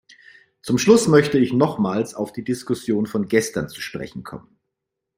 Zum 0.63 0.79
Schluss 0.79 1.07
möchte 1.07 1.37
ich 1.37 1.53
nochmals 1.53 2.15
auf 2.15 2.33
die 2.33 2.43
Diskussion 2.43 3.05
von 3.05 3.27
gestern 3.27 3.69
zu 3.69 3.81
sprechen 3.81 4.23
kommen. 4.23 4.57